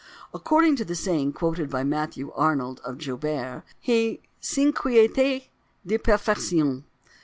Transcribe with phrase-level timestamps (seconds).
[0.33, 5.43] According to the saying quoted by Matthew Arnold of Joubert, he "s'inquiétait
[5.85, 6.85] de perfection."